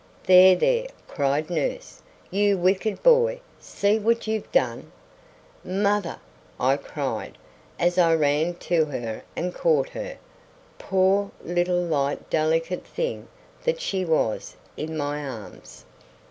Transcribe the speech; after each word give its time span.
"There, 0.23 0.55
there," 0.55 0.87
cried 1.07 1.51
nurse, 1.51 2.01
"you 2.31 2.57
wicked 2.57 3.03
boy, 3.03 3.39
see 3.59 3.99
what 3.99 4.25
you've 4.25 4.51
done." 4.51 4.91
"Mother!" 5.63 6.17
I 6.59 6.77
cried, 6.77 7.37
as 7.77 7.99
I 7.99 8.15
ran 8.15 8.55
to 8.71 8.85
her 8.85 9.21
and 9.35 9.53
caught 9.53 9.89
her 9.89 10.17
poor, 10.79 11.29
little, 11.43 11.79
light, 11.83 12.31
delicate 12.31 12.83
thing 12.83 13.27
that 13.63 13.79
she 13.79 14.03
was 14.03 14.55
in 14.75 14.97
my 14.97 15.23
arms. 15.23 15.85